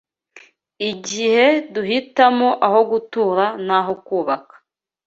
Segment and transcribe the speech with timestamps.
[0.91, 1.43] Igihe
[1.73, 4.55] duhitamo aho gutura n’aho kubaka